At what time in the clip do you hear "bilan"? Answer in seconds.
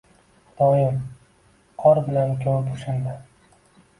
2.07-2.33